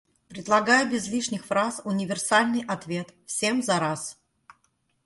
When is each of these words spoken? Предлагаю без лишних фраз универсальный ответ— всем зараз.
Предлагаю 0.29 0.89
без 0.89 1.07
лишних 1.09 1.45
фраз 1.45 1.79
универсальный 1.83 2.61
ответ— 2.65 3.13
всем 3.27 3.61
зараз. 3.61 4.17